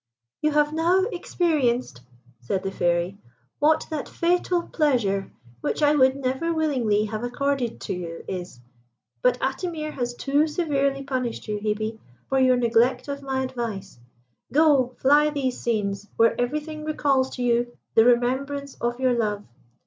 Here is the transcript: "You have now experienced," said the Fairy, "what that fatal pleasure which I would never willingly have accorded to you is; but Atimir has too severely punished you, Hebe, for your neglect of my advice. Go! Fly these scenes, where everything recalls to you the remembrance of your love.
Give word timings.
"You 0.41 0.53
have 0.53 0.73
now 0.73 1.01
experienced," 1.11 2.01
said 2.39 2.63
the 2.63 2.71
Fairy, 2.71 3.19
"what 3.59 3.85
that 3.91 4.09
fatal 4.09 4.63
pleasure 4.63 5.29
which 5.59 5.83
I 5.83 5.93
would 5.93 6.15
never 6.15 6.51
willingly 6.51 7.05
have 7.05 7.23
accorded 7.23 7.79
to 7.81 7.93
you 7.93 8.23
is; 8.27 8.59
but 9.21 9.37
Atimir 9.41 9.91
has 9.91 10.15
too 10.15 10.47
severely 10.47 11.03
punished 11.03 11.47
you, 11.47 11.59
Hebe, 11.59 11.99
for 12.29 12.39
your 12.39 12.57
neglect 12.57 13.09
of 13.09 13.21
my 13.21 13.43
advice. 13.43 13.99
Go! 14.51 14.95
Fly 14.97 15.29
these 15.29 15.59
scenes, 15.59 16.07
where 16.17 16.33
everything 16.41 16.83
recalls 16.83 17.29
to 17.35 17.43
you 17.43 17.77
the 17.93 18.03
remembrance 18.03 18.73
of 18.81 18.99
your 18.99 19.13
love. 19.13 19.43